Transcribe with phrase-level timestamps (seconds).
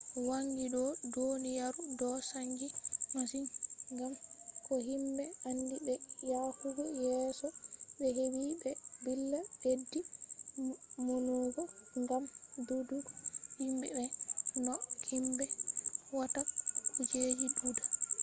[0.29, 2.67] wangi do duniyaru do chanji
[3.13, 3.45] masin
[3.97, 4.13] gam
[4.65, 5.93] ko himbe andi be
[6.29, 7.47] yahugo yeso
[7.97, 8.71] be hebi be
[9.03, 9.99] billa beddi
[11.05, 11.61] maunugo
[12.07, 12.23] gam
[12.67, 13.09] dudugo
[13.57, 14.05] himbe be
[14.65, 14.73] no
[15.09, 15.45] himbe
[16.17, 16.41] watta
[16.93, 17.83] kujeji duda